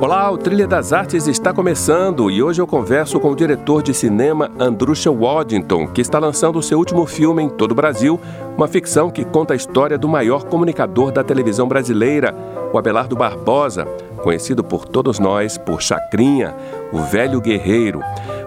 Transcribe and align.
Olá, 0.00 0.30
o 0.30 0.38
Trilha 0.38 0.64
das 0.64 0.92
Artes 0.92 1.26
está 1.26 1.52
começando 1.52 2.30
e 2.30 2.40
hoje 2.40 2.62
eu 2.62 2.68
converso 2.68 3.18
com 3.18 3.32
o 3.32 3.34
diretor 3.34 3.82
de 3.82 3.92
cinema 3.92 4.48
Andrusha 4.56 5.10
Waddington, 5.10 5.88
que 5.88 6.00
está 6.00 6.20
lançando 6.20 6.56
o 6.56 6.62
seu 6.62 6.78
último 6.78 7.04
filme 7.04 7.42
em 7.42 7.48
todo 7.48 7.72
o 7.72 7.74
Brasil, 7.74 8.18
uma 8.56 8.68
ficção 8.68 9.10
que 9.10 9.24
conta 9.24 9.54
a 9.54 9.56
história 9.56 9.98
do 9.98 10.08
maior 10.08 10.44
comunicador 10.44 11.10
da 11.10 11.24
televisão 11.24 11.66
brasileira, 11.66 12.32
o 12.72 12.78
Abelardo 12.78 13.16
Barbosa, 13.16 13.86
conhecido 14.22 14.62
por 14.62 14.84
todos 14.84 15.18
nós 15.18 15.58
por 15.58 15.82
Chacrinha, 15.82 16.54
o 16.92 16.98
velho 16.98 17.40
guerreiro. 17.40 18.00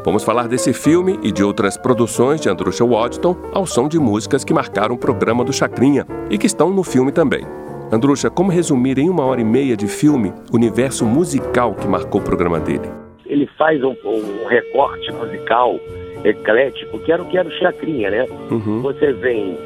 Vamos 0.06 0.24
falar 0.24 0.48
desse 0.48 0.72
filme 0.72 1.20
e 1.22 1.34
de 1.34 1.44
outras 1.44 1.76
produções 1.76 2.40
de 2.40 2.48
Andrusha 2.48 2.86
Waddington 2.86 3.36
ao 3.52 3.66
som 3.66 3.90
de 3.90 4.00
músicas 4.00 4.46
que 4.46 4.54
marcaram 4.54 4.96
o 4.96 4.98
programa 4.98 5.44
do 5.44 5.52
Chacrinha 5.52 6.08
e 6.30 6.38
que 6.38 6.48
estão 6.48 6.70
no 6.70 6.82
filme 6.82 7.12
também. 7.12 7.46
Andrucha, 7.92 8.30
como 8.30 8.50
resumir 8.50 8.98
em 8.98 9.10
uma 9.10 9.26
hora 9.26 9.42
e 9.42 9.44
meia 9.44 9.76
de 9.76 9.86
filme 9.86 10.32
o 10.50 10.56
universo 10.56 11.06
musical 11.06 11.76
que 11.76 11.86
marcou 11.86 12.22
o 12.22 12.24
programa 12.24 12.58
dele? 12.58 12.90
Ele 13.26 13.46
faz 13.58 13.84
um, 13.84 13.94
um 14.06 14.48
recorte 14.48 15.12
musical 15.12 15.78
eclético, 16.24 16.98
que 17.00 17.12
era 17.12 17.22
o 17.22 17.26
que 17.26 17.38
era 17.38 17.50
o 17.50 17.52
Chacrinha, 17.52 18.10
né? 18.10 18.26
Uhum. 18.50 18.82
Você 18.82 19.12
vem 19.12 19.58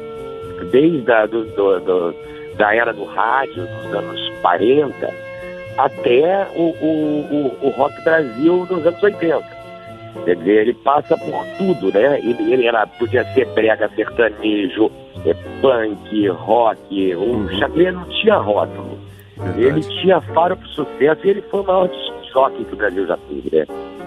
desde 0.72 1.08
a 1.12 1.26
do, 1.26 1.44
do, 1.44 1.78
do, 1.78 2.14
da 2.56 2.74
era 2.74 2.92
do 2.92 3.04
rádio, 3.04 3.64
dos 3.64 3.94
anos 3.94 4.32
40, 4.42 5.14
até 5.78 6.48
o, 6.56 6.62
o, 6.62 7.56
o, 7.62 7.66
o 7.66 7.70
Rock 7.70 8.02
Brasil 8.02 8.66
dos 8.66 8.84
anos 8.84 9.02
80. 9.04 9.56
Quer 10.24 10.34
dizer, 10.34 10.62
ele 10.62 10.74
passa 10.74 11.16
por 11.16 11.46
tudo, 11.58 11.92
né? 11.92 12.18
Ele, 12.18 12.52
ele 12.52 12.66
era, 12.66 12.88
podia 12.88 13.24
ser 13.34 13.46
brega, 13.54 13.88
sertanejo, 13.94 14.90
punk, 15.60 16.28
rock. 16.28 17.14
O 17.14 17.20
uhum. 17.20 17.48
Chacrinha 17.58 17.92
não 17.92 18.04
tinha 18.04 18.36
rótulo. 18.36 18.98
Verdade. 19.36 19.64
Ele 19.64 19.80
tinha 19.80 20.20
faro 20.20 20.56
para 20.56 20.68
sucesso 20.68 21.20
e 21.24 21.30
ele 21.30 21.42
foi 21.42 21.60
o 21.60 21.64
maior 21.64 21.90
choque 22.32 22.64
que 22.64 22.74
o 22.74 22.76
Brasil 22.76 23.06
já 23.06 23.16
teve, 23.16 23.56
né? 23.56 23.66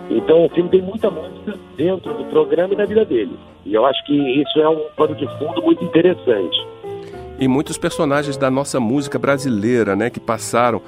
Então 0.10 0.46
o 0.46 0.50
filme 0.50 0.70
tem 0.70 0.82
muita 0.82 1.10
música 1.12 1.54
dentro 1.78 2.14
do 2.14 2.26
programa 2.26 2.74
e 2.74 2.78
da 2.78 2.86
vida 2.86 3.06
dele. 3.06 3.38
E 3.66 3.74
eu 3.74 3.86
acho 3.86 4.04
que 4.06 4.14
isso 4.42 4.60
é 4.60 4.68
um 4.68 4.82
pano 4.98 5.16
de 5.16 5.28
fundo 5.38 5.62
muito 5.62 5.84
interessante. 5.84 6.68
E 7.40 7.48
muitos 7.48 7.78
personagens 7.78 8.36
da 8.36 8.50
nossa 8.50 8.80
música 8.80 9.20
brasileira, 9.20 9.96
né, 9.96 10.10
que 10.10 10.20
passaram 10.20 10.82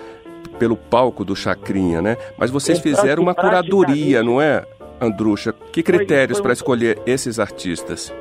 pelo 0.58 0.76
palco 0.76 1.23
do 1.23 1.36
Chacrinha, 1.36 2.02
né? 2.02 2.17
Mas 2.38 2.50
vocês 2.50 2.80
fizeram 2.80 3.23
uma 3.23 3.34
curadoria, 3.34 4.23
não 4.23 4.42
é, 4.42 4.66
Andrucha? 5.00 5.54
Que 5.72 5.82
critérios 5.82 6.39
para 6.39 6.54
escolher 6.54 7.00
esses 7.06 7.39
artistas? 7.39 8.14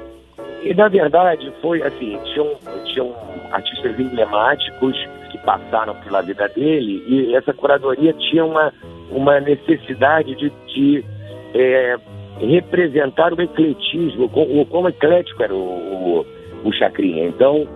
E 0.62 0.75
na 0.75 0.89
verdade 0.89 1.53
foi 1.62 1.83
assim, 1.83 2.19
tinham, 2.33 2.50
tinham 2.84 3.14
artistas 3.50 3.98
emblemáticos 3.98 4.97
que 5.30 5.39
passaram 5.39 5.94
pela 6.03 6.20
vida 6.20 6.48
dele 6.48 7.03
e 7.06 7.34
essa 7.34 7.53
curadoria 7.53 8.12
tinha 8.12 8.44
uma, 8.44 8.72
uma 9.11 9.41
necessidade 9.41 10.34
de, 10.34 10.53
de 10.66 11.05
é, 11.55 11.97
representar 12.41 13.33
o 13.33 13.41
ecletismo, 13.41 14.25
o 14.27 14.66
como 14.66 14.88
eclético 14.88 15.42
era 15.42 15.54
o, 15.54 15.56
o, 15.56 16.26
o 16.69 16.72
Chacrinha. 16.72 17.26
Então, 17.26 17.66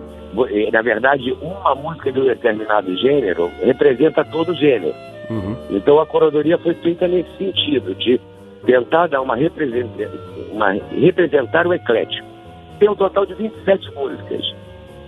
é, 0.51 0.69
na 0.69 0.81
verdade, 0.81 1.31
uma 1.41 1.73
música 1.73 2.11
de 2.11 2.19
um 2.19 2.25
determinado 2.25 2.95
gênero 2.97 3.49
representa 3.63 4.23
todo 4.25 4.51
o 4.51 4.55
gênero. 4.55 4.93
Uhum. 5.29 5.55
Então 5.71 5.99
a 5.99 6.05
curadoria 6.05 6.57
foi 6.59 6.75
feita 6.75 7.07
nesse 7.07 7.35
sentido, 7.37 7.95
de 7.95 8.21
tentar 8.63 9.07
dar 9.07 9.21
uma, 9.21 9.35
representa, 9.35 10.11
uma 10.51 10.73
representar 10.91 11.65
o 11.65 11.73
eclético 11.73 12.34
tem 12.75 12.89
um 12.89 12.95
total 12.95 13.25
de 13.25 13.33
27 13.33 13.91
músicas. 13.93 14.53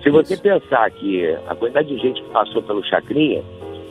Se 0.03 0.09
você 0.09 0.33
Isso. 0.35 0.43
pensar 0.43 0.89
que 0.91 1.25
a 1.47 1.55
quantidade 1.55 1.87
de 1.87 1.97
gente 1.97 2.21
que 2.21 2.29
passou 2.29 2.61
pelo 2.61 2.83
Chacrinha, 2.83 3.43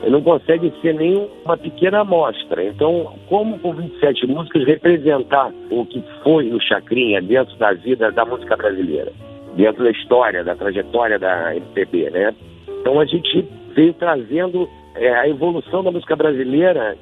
não 0.05 0.23
consegue 0.23 0.73
ser 0.81 0.95
nem 0.95 1.29
uma 1.45 1.57
pequena 1.57 2.01
amostra. 2.01 2.65
Então, 2.65 3.15
como 3.29 3.59
com 3.59 3.73
27 3.73 4.27
músicas 4.27 4.65
representar 4.67 5.53
o 5.71 5.85
que 5.87 6.03
foi 6.23 6.53
o 6.53 6.61
Chacrinha 6.61 7.21
dentro 7.21 7.57
da 7.57 7.73
vida 7.73 8.13
da 8.13 8.25
música 8.25 8.57
brasileira, 8.57 9.13
dentro 9.57 9.85
da 9.85 9.91
história, 9.91 10.45
da 10.45 10.55
trajetória 10.55 11.19
da 11.19 11.57
MPB, 11.57 12.11
né? 12.11 12.35
Então 12.81 13.01
a 13.01 13.05
gente 13.05 13.47
veio 13.75 13.93
trazendo 13.95 14.69
é, 14.95 15.13
a 15.13 15.29
evolução 15.29 15.83
da 15.83 15.91
música 15.91 16.15
brasileira 16.15 16.97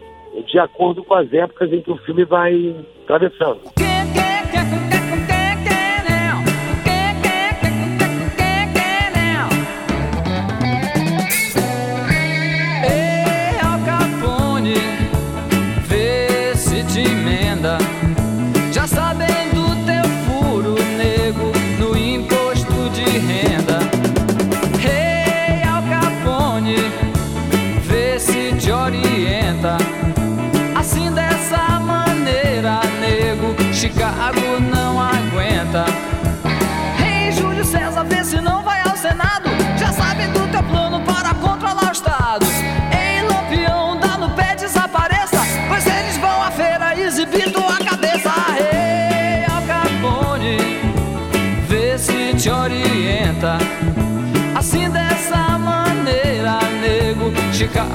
de 0.46 0.58
acordo 0.58 1.04
com 1.04 1.14
as 1.14 1.32
épocas 1.32 1.72
em 1.72 1.80
que 1.80 1.90
o 1.90 1.96
filme 1.98 2.24
vai 2.24 2.74
atravessando. 3.04 3.60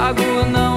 I 0.02 0.14
grew 0.14 0.38
another. 0.38 0.69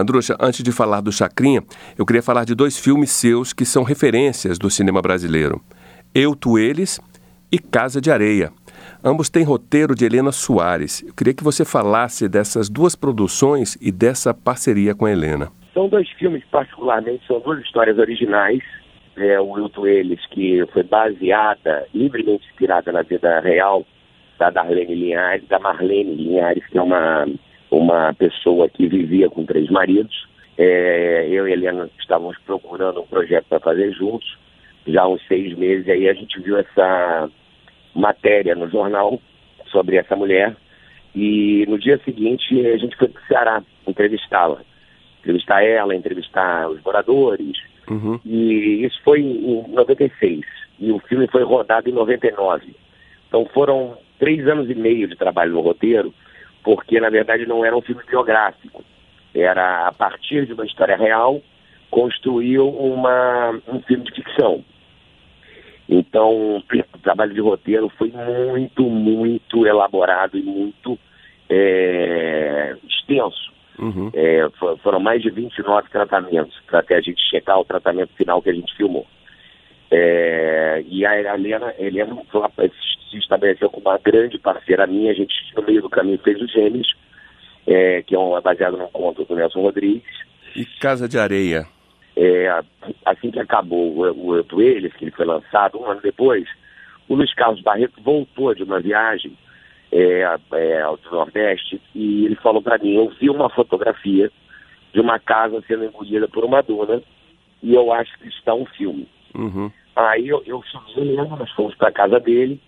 Andrucha, 0.00 0.36
antes 0.40 0.62
de 0.62 0.72
falar 0.72 1.00
do 1.00 1.12
Chacrinha, 1.12 1.62
eu 1.98 2.06
queria 2.06 2.22
falar 2.22 2.44
de 2.44 2.54
dois 2.54 2.78
filmes 2.78 3.10
seus 3.10 3.52
que 3.52 3.64
são 3.64 3.82
referências 3.82 4.58
do 4.58 4.70
cinema 4.70 5.02
brasileiro: 5.02 5.60
Eu, 6.14 6.34
Tu, 6.34 6.58
Eles 6.58 7.00
e 7.52 7.58
Casa 7.58 8.00
de 8.00 8.10
Areia. 8.10 8.50
Ambos 9.04 9.28
têm 9.28 9.44
roteiro 9.44 9.94
de 9.94 10.04
Helena 10.04 10.32
Soares. 10.32 11.02
Eu 11.06 11.14
queria 11.14 11.34
que 11.34 11.44
você 11.44 11.64
falasse 11.64 12.28
dessas 12.28 12.68
duas 12.68 12.96
produções 12.96 13.76
e 13.80 13.92
dessa 13.92 14.32
parceria 14.32 14.94
com 14.94 15.04
a 15.04 15.12
Helena. 15.12 15.48
São 15.74 15.88
dois 15.88 16.08
filmes, 16.12 16.42
particularmente, 16.50 17.26
são 17.26 17.40
duas 17.40 17.60
histórias 17.60 17.98
originais. 17.98 18.62
É, 19.16 19.38
o 19.38 19.58
Eu, 19.58 19.68
Tu, 19.68 19.86
Eles, 19.86 20.24
que 20.30 20.64
foi 20.72 20.82
baseada, 20.82 21.86
livremente 21.94 22.46
inspirada 22.50 22.90
na 22.90 23.02
vida 23.02 23.40
real 23.40 23.84
da 24.38 24.48
Darlene 24.48 24.94
Linhares, 24.94 25.46
da 25.48 25.58
Marlene 25.58 26.14
Linhares, 26.14 26.66
que 26.68 26.78
é 26.78 26.82
uma, 26.82 27.26
uma 27.70 28.12
pessoa 28.14 28.68
que 28.68 28.86
vivia 28.86 29.28
com 29.30 29.44
três 29.44 29.70
maridos. 29.70 30.28
É, 30.58 31.26
eu 31.30 31.48
e 31.48 31.52
a 31.52 31.54
Helena 31.54 31.88
estávamos 31.98 32.36
procurando 32.44 33.00
um 33.00 33.06
projeto 33.06 33.46
para 33.48 33.60
fazer 33.60 33.92
juntos, 33.92 34.36
já 34.86 35.02
há 35.02 35.08
uns 35.08 35.26
seis 35.26 35.56
meses, 35.56 35.88
aí 35.88 36.08
a 36.08 36.12
gente 36.12 36.40
viu 36.40 36.58
essa 36.58 37.30
matéria 37.94 38.54
no 38.54 38.68
jornal 38.68 39.20
sobre 39.70 39.96
essa 39.96 40.16
mulher. 40.16 40.56
E 41.14 41.64
no 41.68 41.78
dia 41.78 41.98
seguinte 42.04 42.66
a 42.66 42.76
gente 42.76 42.96
foi 42.96 43.08
para 43.08 43.22
o 43.22 43.26
Ceará 43.26 43.62
entrevistá-la. 43.86 44.62
Entrevistar 45.20 45.62
ela, 45.62 45.94
entrevistar 45.94 46.68
os 46.68 46.82
moradores. 46.82 47.56
Uhum. 47.88 48.20
E 48.24 48.84
isso 48.84 49.00
foi 49.02 49.20
em 49.20 49.64
96. 49.68 50.40
E 50.78 50.92
o 50.92 50.98
filme 51.00 51.26
foi 51.28 51.42
rodado 51.42 51.88
em 51.88 51.92
99. 51.92 52.74
Então 53.28 53.44
foram 53.52 53.96
três 54.18 54.46
anos 54.46 54.70
e 54.70 54.74
meio 54.74 55.08
de 55.08 55.16
trabalho 55.16 55.52
no 55.52 55.60
roteiro, 55.60 56.14
porque 56.62 57.00
na 57.00 57.10
verdade 57.10 57.46
não 57.46 57.64
era 57.64 57.76
um 57.76 57.82
filme 57.82 58.02
biográfico. 58.06 58.84
Era 59.34 59.86
a 59.86 59.92
partir 59.92 60.46
de 60.46 60.52
uma 60.52 60.66
história 60.66 60.96
real, 60.96 61.40
construiu 61.90 62.68
uma, 62.68 63.60
um 63.68 63.80
filme 63.82 64.04
de 64.04 64.14
ficção. 64.14 64.64
Então, 65.88 66.58
o 66.58 66.98
trabalho 67.02 67.34
de 67.34 67.40
roteiro 67.40 67.88
foi 67.98 68.12
muito, 68.12 68.84
muito 68.84 69.66
elaborado 69.66 70.38
e 70.38 70.42
muito 70.42 70.96
é, 71.48 72.76
extenso. 72.88 73.50
Uhum. 73.76 74.10
É, 74.14 74.48
foram 74.82 75.00
mais 75.00 75.20
de 75.20 75.30
29 75.30 75.88
tratamentos 75.90 76.56
para 76.66 76.80
até 76.80 76.96
a 76.96 77.00
gente 77.00 77.20
checar 77.28 77.58
o 77.58 77.64
tratamento 77.64 78.12
final 78.14 78.40
que 78.40 78.50
a 78.50 78.54
gente 78.54 78.74
filmou. 78.76 79.06
É, 79.90 80.84
e 80.86 81.04
a 81.04 81.18
Helena, 81.18 81.74
Helena 81.76 82.14
se 83.10 83.18
estabeleceu 83.18 83.68
como 83.68 83.88
uma 83.88 83.98
grande 83.98 84.38
parceira 84.38 84.86
minha. 84.86 85.10
A 85.10 85.14
gente, 85.14 85.34
no 85.56 85.62
meio 85.62 85.82
do 85.82 85.90
caminho, 85.90 86.18
fez 86.18 86.40
os 86.40 86.50
Gêmeos, 86.52 86.94
é, 87.66 88.02
que 88.02 88.14
é, 88.14 88.18
um, 88.18 88.36
é 88.36 88.40
baseado 88.40 88.76
num 88.76 88.86
conto 88.88 89.24
do 89.24 89.34
Nelson 89.34 89.62
Rodrigues. 89.62 90.10
E 90.54 90.64
Casa 90.64 91.08
de 91.08 91.18
Areia? 91.18 91.66
É, 92.16 92.48
assim 93.04 93.30
que 93.30 93.38
acabou 93.38 93.96
o, 93.96 94.40
o 94.40 94.44
que 94.44 94.62
ele 94.62 95.10
foi 95.12 95.24
lançado 95.24 95.78
um 95.78 95.86
ano 95.86 96.00
depois, 96.00 96.46
o 97.08 97.14
Luiz 97.14 97.32
Carlos 97.34 97.62
Barreto 97.62 98.00
voltou 98.02 98.54
de 98.54 98.62
uma 98.62 98.80
viagem 98.80 99.36
é, 99.92 100.38
é, 100.52 100.82
ao 100.82 100.98
Nordeste 101.10 101.80
e 101.94 102.26
ele 102.26 102.36
falou 102.36 102.62
para 102.62 102.78
mim, 102.78 102.94
eu 102.94 103.10
vi 103.20 103.28
uma 103.30 103.48
fotografia 103.50 104.30
de 104.92 105.00
uma 105.00 105.18
casa 105.18 105.62
sendo 105.66 105.84
engolida 105.84 106.28
por 106.28 106.44
uma 106.44 106.62
duna 106.62 107.02
e 107.62 107.74
eu 107.74 107.92
acho 107.92 108.16
que 108.18 108.28
está 108.28 108.54
um 108.54 108.66
filme. 108.66 109.08
Uhum. 109.34 109.70
Aí 109.96 110.28
eu, 110.28 110.42
eu 110.46 110.62
chamei 110.64 111.08
ele, 111.08 111.16
nós 111.16 111.50
fomos 111.52 111.74
para 111.74 111.88
a 111.88 111.92
casa 111.92 112.20
dele 112.20 112.60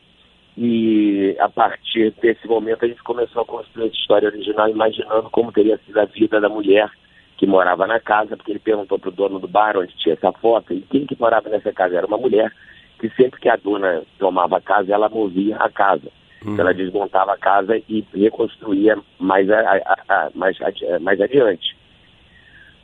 e 0.56 1.34
a 1.38 1.48
partir 1.48 2.12
desse 2.20 2.46
momento 2.46 2.84
a 2.84 2.88
gente 2.88 3.02
começou 3.02 3.42
a 3.42 3.46
construir 3.46 3.86
essa 3.86 3.96
história 3.96 4.28
original 4.28 4.68
imaginando 4.68 5.30
como 5.30 5.52
teria 5.52 5.78
sido 5.78 5.98
a 5.98 6.04
vida 6.04 6.40
da 6.40 6.48
mulher 6.48 6.90
que 7.38 7.46
morava 7.46 7.86
na 7.86 7.98
casa, 7.98 8.36
porque 8.36 8.52
ele 8.52 8.58
perguntou 8.58 8.98
para 8.98 9.08
o 9.08 9.12
dono 9.12 9.38
do 9.38 9.48
bar 9.48 9.76
onde 9.76 9.96
tinha 9.96 10.14
essa 10.14 10.30
foto, 10.32 10.72
e 10.72 10.82
quem 10.82 11.06
que 11.06 11.18
morava 11.18 11.48
nessa 11.48 11.72
casa? 11.72 11.96
Era 11.96 12.06
uma 12.06 12.18
mulher 12.18 12.52
que 13.00 13.08
sempre 13.16 13.40
que 13.40 13.48
a 13.48 13.56
dona 13.56 14.02
tomava 14.18 14.58
a 14.58 14.60
casa, 14.60 14.92
ela 14.92 15.08
movia 15.08 15.56
a 15.56 15.68
casa. 15.68 16.08
Uhum. 16.44 16.60
Ela 16.60 16.72
desmontava 16.72 17.32
a 17.32 17.38
casa 17.38 17.76
e 17.88 18.04
reconstruía 18.14 18.96
mais, 19.18 19.50
a, 19.50 19.58
a, 19.58 19.96
a, 20.08 20.30
mais, 20.34 20.56
mais 21.00 21.20
adiante. 21.20 21.76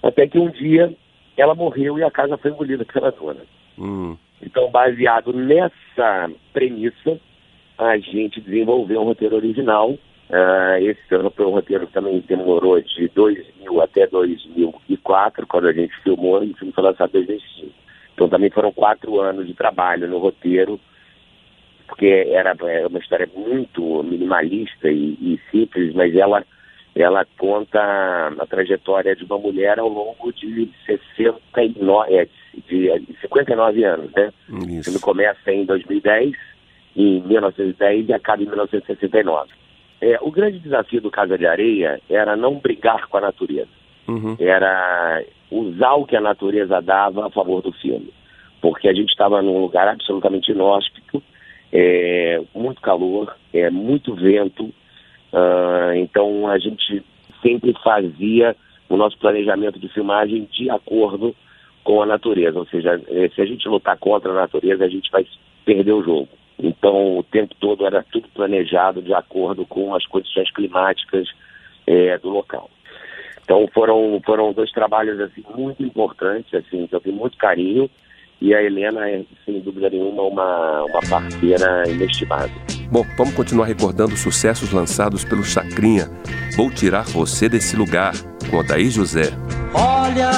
Até 0.02 0.26
que 0.26 0.38
um 0.38 0.50
dia 0.50 0.92
ela 1.36 1.54
morreu 1.54 1.98
e 1.98 2.02
a 2.02 2.10
casa 2.10 2.36
foi 2.36 2.50
engolida 2.50 2.84
pela 2.84 3.12
dona. 3.12 3.42
Uhum. 3.76 4.16
Então, 4.42 4.70
baseado 4.70 5.32
nessa 5.32 6.30
premissa, 6.52 7.20
a 7.78 7.96
gente 7.98 8.40
desenvolveu 8.40 9.00
um 9.00 9.04
roteiro 9.04 9.36
original 9.36 9.96
Uh, 10.28 10.76
esse 10.82 11.00
foi 11.08 11.46
um 11.46 11.52
roteiro 11.52 11.86
que 11.86 11.92
também 11.94 12.20
demorou 12.20 12.78
de 12.82 13.08
2000 13.08 13.80
até 13.80 14.06
2004, 14.06 15.46
quando 15.46 15.68
a 15.68 15.72
gente 15.72 15.94
filmou, 16.02 16.44
e 16.44 16.50
o 16.50 16.54
filme 16.54 16.72
foi 16.72 16.84
lançado 16.84 17.16
em 17.16 17.24
2005. 17.24 17.72
Então 18.12 18.28
também 18.28 18.50
foram 18.50 18.70
quatro 18.70 19.18
anos 19.20 19.46
de 19.46 19.54
trabalho 19.54 20.06
no 20.06 20.18
roteiro, 20.18 20.78
porque 21.86 22.26
era, 22.30 22.54
era 22.62 22.88
uma 22.88 22.98
história 22.98 23.26
muito 23.34 24.02
minimalista 24.02 24.90
e, 24.90 25.14
e, 25.14 25.40
simples, 25.50 25.94
mas 25.94 26.14
ela, 26.14 26.44
ela 26.94 27.26
conta 27.38 27.80
a 28.38 28.46
trajetória 28.46 29.16
de 29.16 29.24
uma 29.24 29.38
mulher 29.38 29.78
ao 29.78 29.88
longo 29.88 30.30
de 30.30 30.68
69, 30.84 32.14
é, 32.14 32.28
de, 32.68 32.98
de 32.98 33.20
59 33.22 33.82
anos, 33.82 34.12
né? 34.12 34.30
Isso. 34.48 34.80
O 34.80 34.84
filme 34.84 35.00
começa 35.00 35.50
em 35.50 35.64
2010, 35.64 36.34
em 36.98 37.20
1910 37.20 38.08
e 38.08 38.12
acaba 38.12 38.42
em 38.42 38.46
1969. 38.46 39.50
É, 40.00 40.18
o 40.20 40.30
grande 40.30 40.58
desafio 40.58 41.00
do 41.00 41.10
Casa 41.10 41.38
de 41.38 41.46
Areia 41.46 42.00
era 42.10 42.36
não 42.36 42.56
brigar 42.56 43.06
com 43.06 43.16
a 43.16 43.20
natureza. 43.20 43.70
Uhum. 44.08 44.36
Era 44.38 45.22
usar 45.50 45.94
o 45.94 46.04
que 46.04 46.16
a 46.16 46.20
natureza 46.20 46.82
dava 46.82 47.26
a 47.26 47.30
favor 47.30 47.62
do 47.62 47.72
filme. 47.72 48.12
Porque 48.60 48.88
a 48.88 48.92
gente 48.92 49.10
estava 49.10 49.40
num 49.40 49.60
lugar 49.60 49.86
absolutamente 49.86 50.50
inóspito, 50.50 51.22
é, 51.72 52.40
muito 52.54 52.80
calor, 52.80 53.36
é, 53.52 53.70
muito 53.70 54.14
vento. 54.14 54.64
Uh, 55.32 55.94
então 55.96 56.48
a 56.48 56.58
gente 56.58 57.04
sempre 57.42 57.74
fazia 57.84 58.56
o 58.88 58.96
nosso 58.96 59.18
planejamento 59.18 59.78
de 59.78 59.88
filmagem 59.88 60.48
de 60.50 60.70
acordo 60.70 61.36
com 61.84 62.02
a 62.02 62.06
natureza. 62.06 62.58
Ou 62.58 62.66
seja, 62.66 63.00
é, 63.08 63.28
se 63.28 63.40
a 63.40 63.44
gente 63.44 63.68
lutar 63.68 63.96
contra 63.98 64.30
a 64.30 64.34
natureza, 64.34 64.84
a 64.84 64.88
gente 64.88 65.10
vai 65.10 65.24
perder 65.64 65.92
o 65.92 66.02
jogo. 66.02 66.28
Então, 66.58 67.18
o 67.18 67.22
tempo 67.22 67.54
todo 67.60 67.86
era 67.86 68.04
tudo 68.10 68.28
planejado 68.34 69.00
de 69.00 69.14
acordo 69.14 69.64
com 69.64 69.94
as 69.94 70.04
condições 70.06 70.50
climáticas 70.52 71.28
é, 71.86 72.18
do 72.18 72.28
local. 72.28 72.68
Então, 73.44 73.66
foram, 73.72 74.20
foram 74.26 74.52
dois 74.52 74.70
trabalhos 74.72 75.18
assim, 75.20 75.42
muito 75.56 75.82
importantes, 75.82 76.52
assim, 76.52 76.86
que 76.86 76.94
eu 76.94 77.00
tenho 77.00 77.16
muito 77.16 77.36
carinho. 77.38 77.88
E 78.40 78.54
a 78.54 78.62
Helena 78.62 79.08
é, 79.08 79.24
sem 79.44 79.60
dúvida 79.60 79.90
nenhuma, 79.90 80.22
uma, 80.22 80.84
uma 80.84 81.00
parceira 81.08 81.84
inestimável. 81.88 82.54
Bom, 82.90 83.04
vamos 83.16 83.34
continuar 83.34 83.66
recordando 83.66 84.14
os 84.14 84.20
sucessos 84.20 84.72
lançados 84.72 85.24
pelo 85.24 85.42
Chacrinha. 85.42 86.08
Vou 86.56 86.70
tirar 86.70 87.04
você 87.04 87.48
desse 87.48 87.76
lugar, 87.76 88.12
com 88.50 88.58
Odaí 88.58 88.90
José. 88.90 89.30
Olha, 89.74 90.30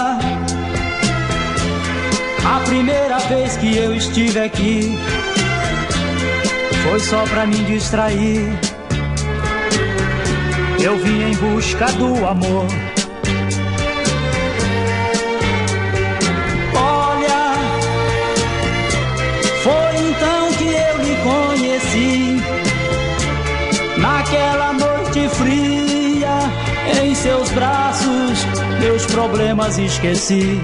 a 2.46 2.60
primeira 2.66 3.18
vez 3.28 3.56
que 3.56 3.76
eu 3.76 3.94
estive 3.94 4.38
aqui 4.40 5.29
foi 6.82 7.00
só 7.00 7.22
pra 7.24 7.46
me 7.46 7.58
distrair. 7.64 8.58
Eu 10.82 10.96
vim 10.98 11.30
em 11.30 11.36
busca 11.36 11.86
do 11.92 12.26
amor. 12.26 12.66
Olha, 16.74 17.54
foi 19.62 19.96
então 20.08 20.52
que 20.54 20.64
eu 20.64 20.96
lhe 21.04 21.16
conheci. 21.22 22.42
Naquela 23.98 24.72
noite 24.72 25.28
fria, 25.36 26.38
em 27.02 27.14
seus 27.14 27.50
braços, 27.50 28.46
meus 28.80 29.04
problemas 29.06 29.76
esqueci. 29.78 30.60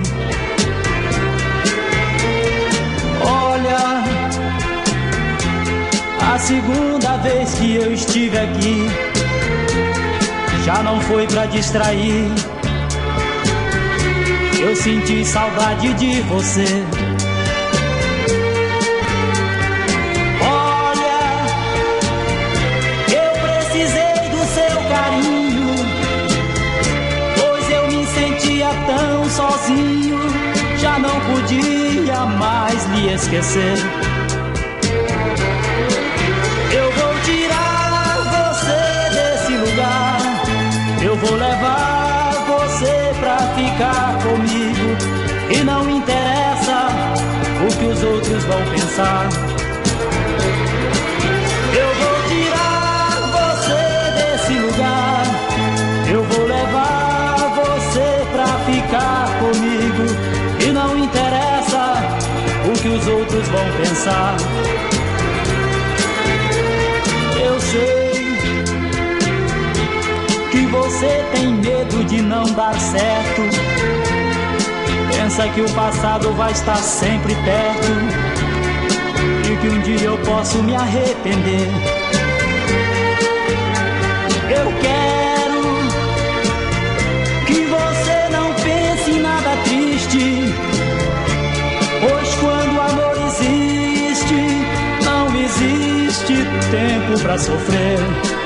A 6.37 6.38
segunda 6.38 7.16
vez 7.23 7.55
que 7.55 7.76
eu 7.76 7.95
estive 7.95 8.37
aqui, 8.37 8.87
já 10.66 10.83
não 10.83 11.00
foi 11.00 11.26
pra 11.26 11.47
distrair. 11.47 12.31
Eu 14.61 14.76
senti 14.76 15.25
saudade 15.25 15.95
de 15.95 16.21
você. 16.21 16.85
Olha, 20.43 21.19
eu 23.09 23.33
precisei 23.40 24.28
do 24.28 24.45
seu 24.52 24.76
carinho, 24.90 25.75
pois 27.40 27.71
eu 27.71 27.87
me 27.88 28.07
sentia 28.09 28.69
tão 28.87 29.31
sozinho, 29.31 30.19
já 30.76 30.99
não 30.99 31.19
podia 31.19 32.26
mais 32.26 32.85
lhe 32.90 33.14
esquecer. 33.14 34.15
ficar 43.76 44.16
comigo 44.23 44.97
e 45.50 45.62
não 45.62 45.88
interessa 45.90 46.88
o 47.62 47.78
que 47.78 47.85
os 47.85 48.02
outros 48.02 48.45
vão 48.45 48.62
pensar. 48.71 49.28
Eu 51.75 51.88
vou 51.95 52.16
tirar 52.28 53.11
você 53.37 54.14
desse 54.16 54.54
lugar, 54.61 55.25
eu 56.11 56.25
vou 56.25 56.47
levar 56.47 57.37
você 57.54 58.26
pra 58.33 58.47
ficar 58.64 59.28
comigo 59.40 60.66
e 60.66 60.73
não 60.73 60.97
interessa 60.97 61.97
o 62.64 62.80
que 62.80 62.88
os 62.88 63.06
outros 63.06 63.47
vão 63.49 63.73
pensar. 63.83 64.37
Eu 67.45 67.61
sei 67.61 68.06
você 70.87 71.25
tem 71.33 71.52
medo 71.54 72.04
de 72.04 72.23
não 72.23 72.45
dar 72.45 72.78
certo. 72.78 73.65
Pensa 75.37 75.52
que 75.52 75.61
o 75.61 75.71
passado 75.75 76.33
vai 76.33 76.50
estar 76.50 76.76
sempre 76.76 77.35
perto 77.35 77.93
e 79.45 79.57
que 79.59 79.69
um 79.69 79.83
dia 79.83 80.07
eu 80.07 80.16
posso 80.25 80.62
me 80.62 80.75
arrepender. 80.75 81.69
Eu 84.49 84.73
quero 84.81 85.61
que 87.45 87.66
você 87.66 88.28
não 88.31 88.55
pense 88.55 89.11
em 89.11 89.21
nada 89.21 89.50
triste, 89.64 90.55
pois 92.00 92.35
quando 92.37 92.75
o 92.75 92.81
amor 92.81 93.19
existe, 93.26 94.40
não 95.05 95.26
existe 95.37 96.35
tempo 96.71 97.21
para 97.21 97.37
sofrer. 97.37 98.46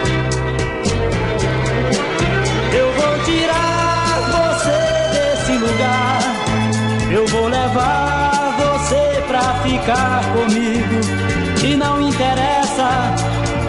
Ficar 9.80 10.22
comigo. 10.32 11.64
E 11.64 11.76
não 11.76 12.00
interessa 12.00 13.14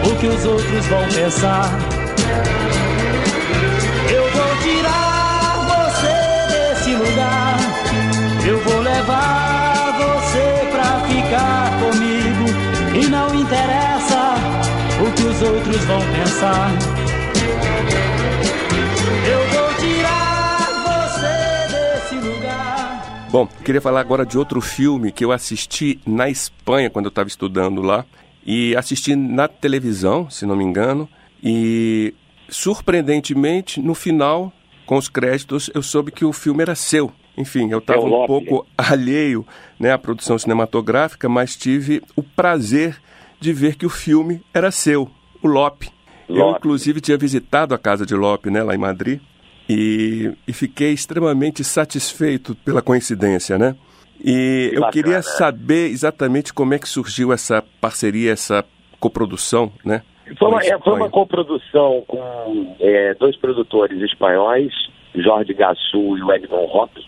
o 0.04 0.16
que 0.16 0.26
os 0.26 0.44
outros 0.44 0.86
vão 0.86 1.08
pensar. 1.08 1.70
Eu 4.10 4.30
vou 4.30 4.56
tirar 4.62 5.56
você 5.72 6.52
desse 6.52 6.94
lugar. 6.94 7.56
Eu 8.46 8.58
vou 8.64 8.80
levar 8.80 9.92
você 9.98 10.68
pra 10.70 11.00
ficar 11.08 11.70
comigo. 11.80 12.46
E 12.94 13.06
não 13.08 13.34
interessa 13.34 14.34
o 15.00 15.12
que 15.12 15.22
os 15.22 15.42
outros 15.42 15.84
vão 15.84 16.00
pensar. 16.00 17.01
Bom, 23.32 23.46
queria 23.64 23.80
falar 23.80 24.00
agora 24.00 24.26
de 24.26 24.36
outro 24.36 24.60
filme 24.60 25.10
que 25.10 25.24
eu 25.24 25.32
assisti 25.32 25.98
na 26.06 26.28
Espanha 26.28 26.90
quando 26.90 27.06
eu 27.06 27.08
estava 27.08 27.30
estudando 27.30 27.80
lá. 27.80 28.04
E 28.44 28.76
assisti 28.76 29.16
na 29.16 29.48
televisão, 29.48 30.28
se 30.28 30.44
não 30.44 30.54
me 30.54 30.62
engano. 30.62 31.08
E 31.42 32.12
surpreendentemente, 32.50 33.80
no 33.80 33.94
final, 33.94 34.52
com 34.84 34.98
os 34.98 35.08
créditos, 35.08 35.70
eu 35.74 35.82
soube 35.82 36.12
que 36.12 36.26
o 36.26 36.32
filme 36.34 36.60
era 36.60 36.74
seu. 36.74 37.10
Enfim, 37.34 37.70
eu 37.70 37.78
estava 37.78 38.00
É 38.00 38.04
um 38.04 38.26
pouco 38.26 38.66
alheio 38.76 39.46
né, 39.80 39.92
à 39.92 39.98
produção 39.98 40.38
cinematográfica, 40.38 41.26
mas 41.26 41.56
tive 41.56 42.02
o 42.14 42.22
prazer 42.22 43.00
de 43.40 43.50
ver 43.50 43.76
que 43.76 43.86
o 43.86 43.90
filme 43.90 44.42
era 44.52 44.70
seu, 44.70 45.10
o 45.42 45.48
Lope. 45.48 45.88
Eu, 46.28 46.36
Lope. 46.36 46.58
inclusive, 46.58 47.00
tinha 47.00 47.16
visitado 47.16 47.74
a 47.74 47.78
casa 47.78 48.04
de 48.04 48.14
Lope, 48.14 48.50
né, 48.50 48.62
lá 48.62 48.74
em 48.74 48.78
Madrid, 48.78 49.20
e, 49.68 50.32
e 50.46 50.52
fiquei 50.52 50.92
extremamente 50.92 51.62
satisfeito 51.64 52.54
pela 52.64 52.82
coincidência, 52.82 53.58
né? 53.58 53.76
E 54.20 54.68
Que 54.70 54.76
eu 54.76 54.80
bacana. 54.80 54.92
queria 54.92 55.22
saber 55.22 55.88
exatamente 55.88 56.52
como 56.52 56.74
é 56.74 56.78
que 56.78 56.88
surgiu 56.88 57.32
essa 57.32 57.62
parceria, 57.80 58.32
essa 58.32 58.64
coprodução, 59.00 59.72
né? 59.84 60.02
Foi 60.38 60.48
uma, 60.48 60.60
é, 60.62 60.78
foi 60.78 60.92
uma 60.94 61.10
coprodução 61.10 62.04
com 62.06 62.76
é, 62.78 63.14
dois 63.14 63.36
produtores 63.36 64.00
espanhóis, 64.00 64.72
Jorge 65.14 65.52
Gassu 65.52 66.16
e 66.16 66.22
o 66.22 66.32
Edmond 66.32 66.72
Rock. 66.72 67.04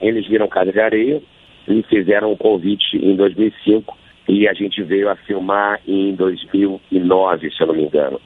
Eles 0.00 0.26
viram 0.26 0.48
Casa 0.48 0.72
de 0.72 0.80
Areia 0.80 1.22
e 1.68 1.82
fizeram 1.84 2.32
um 2.32 2.36
convite 2.36 2.96
em 2.96 3.14
2005 3.14 3.96
e 4.28 4.48
a 4.48 4.54
gente 4.54 4.82
veio 4.82 5.10
a 5.10 5.16
filmar 5.16 5.80
em 5.86 6.14
2009, 6.14 7.50
se 7.50 7.62
eu 7.62 7.66
não 7.66 7.74
me 7.74 7.84
engano. 7.84 8.20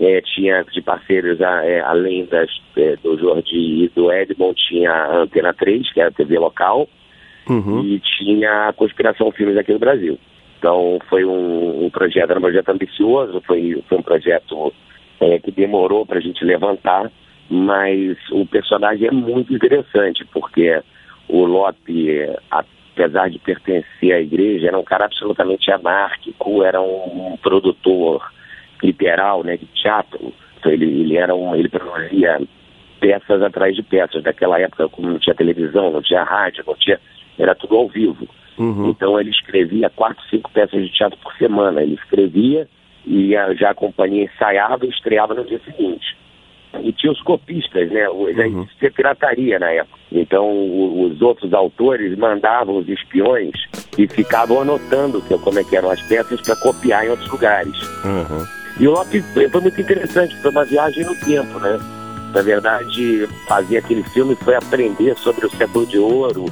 É, 0.00 0.20
tinha 0.22 0.64
de 0.64 0.82
parceiros, 0.82 1.40
a- 1.40 1.64
é, 1.64 1.80
além 1.80 2.24
das, 2.26 2.50
é, 2.76 2.96
do 2.96 3.16
Jorge 3.18 3.54
e 3.56 3.88
do 3.94 4.10
Edmond, 4.12 4.54
tinha 4.60 4.90
a 4.90 5.18
Antena 5.18 5.54
3, 5.54 5.92
que 5.92 6.00
é 6.00 6.04
a 6.06 6.10
TV 6.10 6.38
local, 6.38 6.88
Uhum. 7.48 7.84
e 7.84 8.00
tinha 8.00 8.68
a 8.68 8.72
Conspiração 8.72 9.30
Filmes 9.30 9.56
aqui 9.56 9.72
no 9.72 9.78
Brasil. 9.78 10.18
Então 10.58 10.98
foi 11.08 11.24
um, 11.24 11.84
um 11.84 11.90
projeto, 11.90 12.30
era 12.30 12.38
um 12.38 12.42
projeto 12.42 12.70
ambicioso, 12.70 13.40
foi, 13.46 13.82
foi 13.88 13.98
um 13.98 14.02
projeto 14.02 14.72
é, 15.20 15.38
que 15.38 15.50
demorou 15.52 16.04
para 16.04 16.18
a 16.18 16.22
gente 16.22 16.44
levantar, 16.44 17.10
mas 17.48 18.16
o 18.32 18.44
personagem 18.46 19.08
é 19.08 19.10
muito 19.12 19.54
interessante, 19.54 20.24
porque 20.32 20.80
o 21.28 21.44
Lope, 21.44 22.08
apesar 22.50 23.28
de 23.30 23.38
pertencer 23.38 24.12
à 24.12 24.20
igreja, 24.20 24.68
era 24.68 24.78
um 24.78 24.82
cara 24.82 25.04
absolutamente 25.04 25.70
anárquico, 25.70 26.64
era 26.64 26.80
um, 26.80 27.36
produtor 27.42 28.32
literal, 28.84 29.42
né, 29.42 29.56
de 29.56 29.66
teatro. 29.66 30.32
Então 30.58 30.72
ele, 30.72 30.84
ele 30.84 31.16
era 31.16 31.34
um, 31.34 31.54
ele 31.54 31.68
produzia 31.68 32.40
peças 33.00 33.42
atrás 33.42 33.74
de 33.74 33.82
peças. 33.82 34.22
Naquela 34.22 34.60
época, 34.60 34.88
como 34.88 35.08
não 35.10 35.18
tinha 35.18 35.34
televisão, 35.34 35.90
não 35.90 36.02
tinha 36.02 36.22
rádio, 36.22 36.64
não 36.66 36.74
tinha, 36.74 37.00
era 37.38 37.54
tudo 37.54 37.76
ao 37.76 37.88
vivo. 37.88 38.28
Uhum. 38.56 38.90
Então 38.90 39.18
ele 39.20 39.30
escrevia 39.30 39.90
quatro, 39.90 40.22
cinco 40.30 40.50
peças 40.52 40.82
de 40.82 40.90
teatro 40.92 41.18
por 41.22 41.34
semana. 41.36 41.82
Ele 41.82 41.94
escrevia 41.94 42.68
e 43.06 43.32
já 43.58 43.70
a 43.70 43.74
companhia 43.74 44.24
ensaiava 44.24 44.86
e 44.86 44.90
estreava 44.90 45.34
no 45.34 45.44
dia 45.44 45.60
seguinte. 45.64 46.16
E 46.82 46.92
tinha 46.92 47.12
os 47.12 47.20
copistas, 47.22 47.88
né? 47.90 48.00
Já 48.02 48.08
Uhum. 48.46 48.62
existia 48.62 48.90
pirataria 48.90 49.58
na 49.58 49.70
época. 49.70 49.98
Então 50.10 50.48
os 51.04 51.20
outros 51.22 51.52
autores 51.52 52.16
mandavam 52.18 52.78
os 52.78 52.88
espiões 52.88 53.52
e 53.98 54.08
ficavam 54.08 54.60
anotando 54.62 55.20
como 55.42 55.58
é 55.58 55.64
que 55.64 55.76
eram 55.76 55.90
as 55.90 56.00
peças 56.08 56.40
para 56.40 56.56
copiar 56.56 57.04
em 57.06 57.10
outros 57.10 57.30
lugares. 57.30 57.76
Uhum. 58.04 58.63
E 58.78 58.88
o 58.88 58.92
Lope 58.92 59.22
foi 59.32 59.48
foi 59.48 59.60
muito 59.60 59.80
interessante, 59.80 60.36
foi 60.40 60.50
uma 60.50 60.64
viagem 60.64 61.04
no 61.04 61.14
tempo, 61.16 61.58
né? 61.60 61.78
Na 62.34 62.42
verdade, 62.42 63.28
fazer 63.46 63.78
aquele 63.78 64.02
filme 64.02 64.34
foi 64.34 64.56
aprender 64.56 65.16
sobre 65.18 65.46
o 65.46 65.50
século 65.50 65.86
de 65.86 65.98
ouro, 65.98 66.46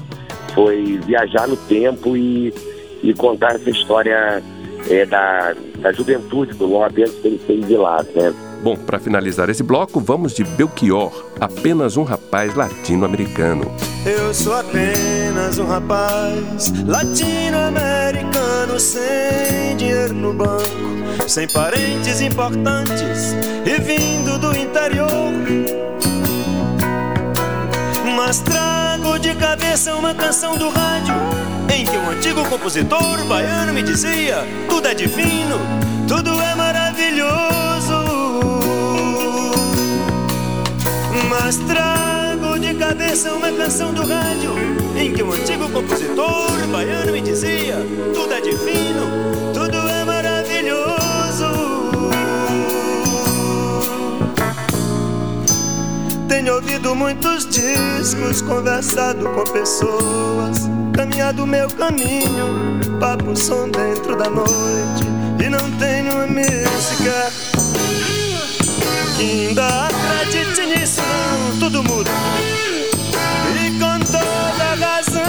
foi 0.54 1.00
viajar 1.04 1.48
no 1.48 1.56
tempo 1.56 2.16
e, 2.16 2.54
e 3.02 3.12
contar 3.14 3.56
essa 3.56 3.68
história 3.68 4.42
é, 4.88 5.04
da, 5.04 5.54
da 5.78 5.92
juventude 5.92 6.52
do 6.54 6.66
Lope 6.66 7.02
antes 7.02 7.16
dele 7.16 7.40
ser 7.44 7.54
exilado, 7.54 8.08
né? 8.14 8.51
Bom, 8.62 8.76
para 8.76 9.00
finalizar 9.00 9.50
esse 9.50 9.62
bloco, 9.62 9.98
vamos 9.98 10.32
de 10.32 10.44
Belchior, 10.44 11.12
apenas 11.40 11.96
um 11.96 12.04
rapaz 12.04 12.54
latino-americano. 12.54 13.64
Eu 14.06 14.32
sou 14.32 14.54
apenas 14.54 15.58
um 15.58 15.66
rapaz 15.66 16.72
latino-americano 16.86 18.78
sem 18.78 19.76
dinheiro 19.76 20.14
no 20.14 20.32
banco, 20.32 20.62
sem 21.26 21.48
parentes 21.48 22.20
importantes 22.20 23.34
e 23.66 23.80
vindo 23.80 24.38
do 24.38 24.56
interior. 24.56 25.32
Mas 28.14 28.38
trago 28.42 29.18
de 29.18 29.34
cabeça 29.34 29.92
uma 29.96 30.14
canção 30.14 30.56
do 30.56 30.68
rádio 30.68 31.16
em 31.74 31.84
que 31.84 31.96
um 31.96 32.10
antigo 32.10 32.48
compositor 32.48 33.24
baiano 33.26 33.72
me 33.72 33.82
dizia: 33.82 34.46
tudo 34.68 34.86
é 34.86 34.94
divino, 34.94 35.58
tudo 36.06 36.40
é 36.40 36.54
maravilhoso. 36.54 37.61
Mas 41.52 41.58
trago 41.66 42.58
de 42.58 42.72
cabeça 42.72 43.30
uma 43.34 43.52
canção 43.52 43.92
do 43.92 44.00
rádio 44.06 44.54
Em 44.96 45.12
que 45.12 45.22
um 45.22 45.32
antigo 45.32 45.68
compositor 45.68 46.66
baiano 46.72 47.12
me 47.12 47.20
dizia 47.20 47.76
Tudo 48.14 48.32
é 48.32 48.40
divino, 48.40 49.52
tudo 49.52 49.76
é 49.76 50.02
maravilhoso. 50.02 51.44
Tenho 56.26 56.54
ouvido 56.54 56.94
muitos 56.94 57.46
discos, 57.46 58.40
conversado 58.40 59.28
com 59.28 59.44
pessoas 59.52 60.70
Caminhado 60.94 61.46
meu 61.46 61.68
caminho, 61.68 62.80
papo 62.98 63.36
som 63.36 63.68
dentro 63.68 64.16
da 64.16 64.30
noite 64.30 65.04
E 65.38 65.50
não 65.50 65.70
tenho 65.72 66.12
sequer 66.80 67.30
que 67.30 67.61
ainda 69.20 69.86
acredite 69.86 70.66
nisso, 70.66 71.02
tudo 71.58 71.82
muda. 71.82 72.10
E 73.56 73.70
com 73.78 74.04
toda 74.06 74.86
razão. 74.86 75.22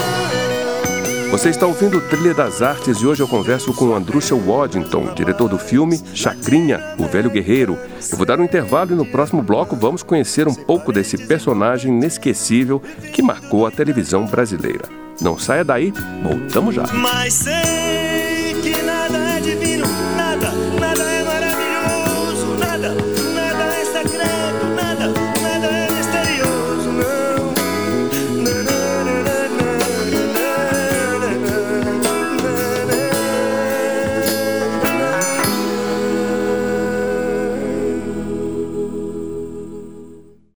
Você 1.31 1.49
está 1.49 1.65
ouvindo 1.65 1.99
Trilha 1.99 2.33
das 2.33 2.61
Artes 2.61 2.97
e 2.99 3.05
hoje 3.05 3.21
eu 3.21 3.27
converso 3.27 3.73
com 3.73 3.95
Andrusha 3.95 4.35
Waddington, 4.35 5.13
diretor 5.15 5.49
do 5.49 5.57
filme 5.57 5.99
Chacrinha, 6.13 6.95
o 6.99 7.05
Velho 7.05 7.29
Guerreiro. 7.29 7.77
Eu 8.11 8.17
vou 8.17 8.25
dar 8.25 8.39
um 8.39 8.43
intervalo 8.43 8.91
e 8.91 8.95
no 8.95 9.05
próximo 9.05 9.41
bloco 9.41 9.75
vamos 9.75 10.03
conhecer 10.03 10.47
um 10.47 10.53
pouco 10.53 10.91
desse 10.91 11.17
personagem 11.17 11.91
inesquecível 11.91 12.79
que 13.11 13.21
marcou 13.21 13.65
a 13.65 13.71
televisão 13.71 14.25
brasileira. 14.25 14.83
Não 15.19 15.37
saia 15.37 15.63
daí, 15.63 15.91
voltamos 16.21 16.75
já. 16.75 16.83
Mas 16.93 17.45